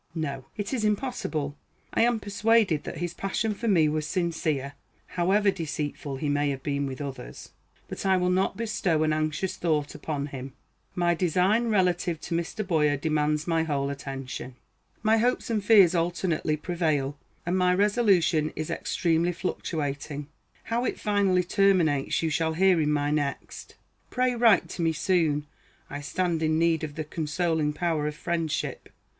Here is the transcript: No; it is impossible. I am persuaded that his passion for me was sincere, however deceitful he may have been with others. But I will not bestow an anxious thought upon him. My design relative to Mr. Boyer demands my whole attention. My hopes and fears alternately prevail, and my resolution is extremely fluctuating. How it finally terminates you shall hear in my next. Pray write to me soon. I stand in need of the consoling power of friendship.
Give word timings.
No; 0.15 0.45
it 0.57 0.73
is 0.73 0.83
impossible. 0.83 1.55
I 1.93 2.01
am 2.01 2.19
persuaded 2.19 2.85
that 2.85 2.97
his 2.97 3.13
passion 3.13 3.53
for 3.53 3.67
me 3.67 3.87
was 3.87 4.07
sincere, 4.07 4.73
however 5.09 5.51
deceitful 5.51 6.15
he 6.15 6.27
may 6.27 6.49
have 6.49 6.63
been 6.63 6.87
with 6.87 6.99
others. 6.99 7.51
But 7.87 8.03
I 8.03 8.17
will 8.17 8.31
not 8.31 8.57
bestow 8.57 9.03
an 9.03 9.13
anxious 9.13 9.57
thought 9.57 9.93
upon 9.93 10.25
him. 10.33 10.53
My 10.95 11.13
design 11.13 11.67
relative 11.67 12.19
to 12.21 12.35
Mr. 12.35 12.65
Boyer 12.65 12.97
demands 12.97 13.45
my 13.45 13.61
whole 13.61 13.91
attention. 13.91 14.55
My 15.03 15.17
hopes 15.17 15.51
and 15.51 15.63
fears 15.63 15.93
alternately 15.93 16.57
prevail, 16.57 17.15
and 17.45 17.55
my 17.55 17.71
resolution 17.71 18.51
is 18.55 18.71
extremely 18.71 19.31
fluctuating. 19.31 20.29
How 20.63 20.83
it 20.83 20.99
finally 20.99 21.43
terminates 21.43 22.23
you 22.23 22.31
shall 22.31 22.53
hear 22.53 22.81
in 22.81 22.91
my 22.91 23.11
next. 23.11 23.75
Pray 24.09 24.33
write 24.33 24.67
to 24.69 24.81
me 24.81 24.93
soon. 24.93 25.45
I 25.91 26.01
stand 26.01 26.41
in 26.41 26.57
need 26.57 26.83
of 26.83 26.95
the 26.95 27.03
consoling 27.03 27.71
power 27.73 28.07
of 28.07 28.15
friendship. 28.15 28.89